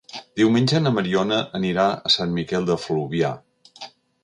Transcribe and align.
Diumenge 0.39 0.79
na 0.85 0.93
Mariona 0.95 1.37
anirà 1.59 1.85
a 2.11 2.13
Sant 2.15 2.35
Miquel 2.39 2.67
de 2.73 2.81
Fluvià. 2.87 3.33